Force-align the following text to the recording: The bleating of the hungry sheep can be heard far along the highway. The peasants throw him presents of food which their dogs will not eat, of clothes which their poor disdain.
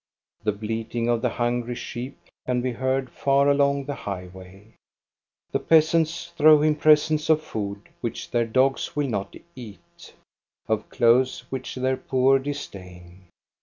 The 0.43 0.51
bleating 0.51 1.07
of 1.07 1.21
the 1.21 1.29
hungry 1.29 1.75
sheep 1.75 2.17
can 2.47 2.59
be 2.61 2.71
heard 2.71 3.11
far 3.11 3.47
along 3.51 3.85
the 3.85 3.93
highway. 3.93 4.73
The 5.51 5.59
peasants 5.59 6.33
throw 6.35 6.63
him 6.63 6.73
presents 6.77 7.29
of 7.29 7.43
food 7.43 7.87
which 8.01 8.31
their 8.31 8.47
dogs 8.47 8.95
will 8.95 9.07
not 9.09 9.35
eat, 9.55 10.15
of 10.67 10.89
clothes 10.89 11.41
which 11.51 11.75
their 11.75 11.97
poor 11.97 12.39
disdain. 12.39 13.27